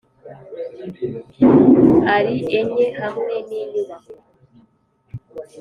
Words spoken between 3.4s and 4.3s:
N Inyubako